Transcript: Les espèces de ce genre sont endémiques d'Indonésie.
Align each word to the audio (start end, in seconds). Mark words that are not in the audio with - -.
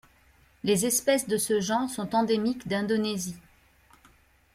Les 0.63 0.87
espèces 0.87 1.27
de 1.27 1.37
ce 1.37 1.59
genre 1.61 1.87
sont 1.87 2.15
endémiques 2.15 2.67
d'Indonésie. 2.67 3.37